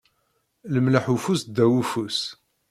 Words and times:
Lemleḥ 0.73 1.05
ufus 1.13 1.41
ddaw 1.43 1.73
ufus. 1.81 2.19